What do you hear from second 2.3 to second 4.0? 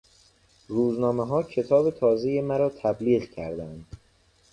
مرا تبلیغ کردند.